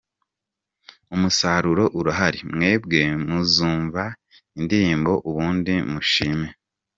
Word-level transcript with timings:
Umusaruro 1.15 1.83
urahari, 1.99 2.39
mwebwe 2.53 3.01
muzumva 3.27 4.03
indirimbo 4.59 5.11
ubundi 5.29 5.73
mushime. 5.91 6.47